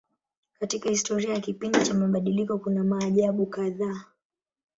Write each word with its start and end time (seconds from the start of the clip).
Katika 0.59 0.89
historia 0.89 1.33
ya 1.33 1.39
kipindi 1.39 1.81
cha 1.83 1.93
mabadiliko 1.93 2.57
kuna 2.59 2.83
maajabu 2.83 3.45
kadhaa. 3.45 4.03